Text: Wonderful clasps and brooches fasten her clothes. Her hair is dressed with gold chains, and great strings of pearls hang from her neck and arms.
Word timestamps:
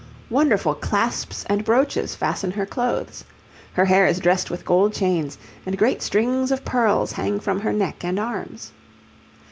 Wonderful 0.31 0.73
clasps 0.73 1.45
and 1.47 1.63
brooches 1.63 2.15
fasten 2.15 2.49
her 2.53 2.65
clothes. 2.65 3.23
Her 3.73 3.85
hair 3.85 4.07
is 4.07 4.17
dressed 4.19 4.49
with 4.49 4.65
gold 4.65 4.93
chains, 4.93 5.37
and 5.63 5.77
great 5.77 6.01
strings 6.01 6.51
of 6.51 6.65
pearls 6.65 7.11
hang 7.11 7.39
from 7.39 7.59
her 7.59 7.71
neck 7.71 8.03
and 8.03 8.17
arms. 8.17 8.71